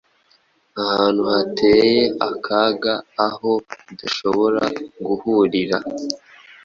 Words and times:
Ahantu 0.81 1.21
hateye 1.31 1.99
akaga 2.29 2.93
aho 3.27 3.49
udashobora 3.91 4.63
guhurira 5.05 5.77